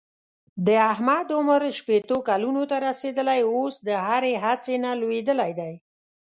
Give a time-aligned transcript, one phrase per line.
[0.65, 5.73] د احمد عمر شپېتو کلونو ته رسېدلی اوس د هرې هڅې نه لوېدلی دی.